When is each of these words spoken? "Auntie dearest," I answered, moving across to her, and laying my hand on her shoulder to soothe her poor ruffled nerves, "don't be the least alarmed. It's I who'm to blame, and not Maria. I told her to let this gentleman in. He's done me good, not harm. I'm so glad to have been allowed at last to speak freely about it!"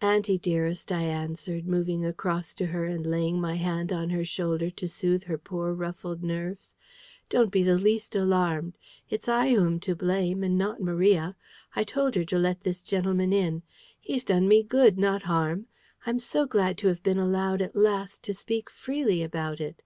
"Auntie 0.00 0.38
dearest," 0.38 0.90
I 0.90 1.02
answered, 1.02 1.66
moving 1.66 2.02
across 2.02 2.54
to 2.54 2.64
her, 2.64 2.86
and 2.86 3.04
laying 3.04 3.38
my 3.38 3.56
hand 3.56 3.92
on 3.92 4.08
her 4.08 4.24
shoulder 4.24 4.70
to 4.70 4.88
soothe 4.88 5.24
her 5.24 5.36
poor 5.36 5.74
ruffled 5.74 6.22
nerves, 6.22 6.74
"don't 7.28 7.50
be 7.50 7.62
the 7.62 7.76
least 7.76 8.14
alarmed. 8.14 8.78
It's 9.10 9.28
I 9.28 9.50
who'm 9.50 9.78
to 9.80 9.94
blame, 9.94 10.42
and 10.42 10.56
not 10.56 10.80
Maria. 10.80 11.36
I 11.74 11.84
told 11.84 12.14
her 12.14 12.24
to 12.24 12.38
let 12.38 12.62
this 12.62 12.80
gentleman 12.80 13.34
in. 13.34 13.62
He's 14.00 14.24
done 14.24 14.48
me 14.48 14.62
good, 14.62 14.96
not 14.96 15.24
harm. 15.24 15.66
I'm 16.06 16.20
so 16.20 16.46
glad 16.46 16.78
to 16.78 16.88
have 16.88 17.02
been 17.02 17.18
allowed 17.18 17.60
at 17.60 17.76
last 17.76 18.22
to 18.22 18.32
speak 18.32 18.70
freely 18.70 19.22
about 19.22 19.60
it!" 19.60 19.82